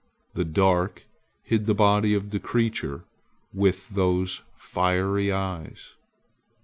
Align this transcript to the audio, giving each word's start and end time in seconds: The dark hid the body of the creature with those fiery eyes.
The 0.33 0.45
dark 0.45 1.05
hid 1.43 1.67
the 1.67 1.75
body 1.75 2.15
of 2.15 2.31
the 2.31 2.39
creature 2.39 3.03
with 3.53 3.89
those 3.89 4.41
fiery 4.55 5.31
eyes. 5.31 5.91